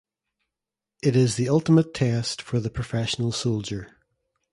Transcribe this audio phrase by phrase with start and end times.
[1.03, 3.99] It is the ultimate test for the professional soldier.